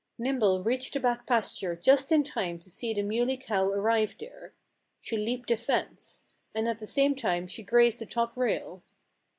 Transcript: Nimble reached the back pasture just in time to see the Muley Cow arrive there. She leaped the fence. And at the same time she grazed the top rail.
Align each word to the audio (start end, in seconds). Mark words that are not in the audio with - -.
Nimble 0.17 0.63
reached 0.63 0.93
the 0.93 0.99
back 0.99 1.27
pasture 1.27 1.75
just 1.75 2.11
in 2.11 2.23
time 2.23 2.57
to 2.61 2.71
see 2.71 2.91
the 2.91 3.03
Muley 3.03 3.37
Cow 3.37 3.67
arrive 3.67 4.15
there. 4.19 4.51
She 4.99 5.15
leaped 5.15 5.49
the 5.49 5.57
fence. 5.57 6.23
And 6.55 6.67
at 6.67 6.79
the 6.79 6.87
same 6.87 7.13
time 7.13 7.45
she 7.45 7.61
grazed 7.61 7.99
the 7.99 8.07
top 8.07 8.35
rail. 8.35 8.81